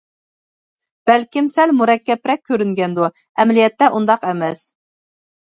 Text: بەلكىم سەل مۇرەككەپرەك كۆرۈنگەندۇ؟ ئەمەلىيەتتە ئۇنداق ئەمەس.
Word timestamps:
بەلكىم 1.09 1.49
سەل 1.55 1.73
مۇرەككەپرەك 1.81 2.41
كۆرۈنگەندۇ؟ 2.49 3.11
ئەمەلىيەتتە 3.21 3.93
ئۇنداق 3.93 4.27
ئەمەس. 4.33 4.65